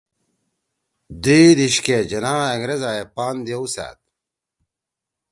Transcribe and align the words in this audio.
دِیئی 1.23 1.49
دیِشکے 1.57 1.97
جناح 2.09 2.39
أنگریزا 2.53 2.89
ئے 2.97 3.03
پان 3.15 3.35
دیؤسأد 3.45 3.97